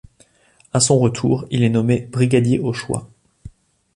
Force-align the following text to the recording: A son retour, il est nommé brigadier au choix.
A 0.73 0.79
son 0.79 0.97
retour, 0.97 1.45
il 1.51 1.61
est 1.61 1.69
nommé 1.69 2.07
brigadier 2.11 2.57
au 2.57 2.73
choix. 2.73 3.07